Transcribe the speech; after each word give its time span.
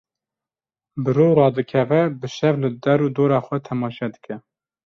Bi 1.03 1.11
ro 1.17 1.27
radikeve 1.41 2.01
bi 2.19 2.27
şev 2.35 2.55
li 2.61 2.69
der 2.83 2.99
û 3.07 3.07
dora 3.15 3.39
xwe 3.45 3.57
temaşe 3.65 4.07
dike. 4.13 4.35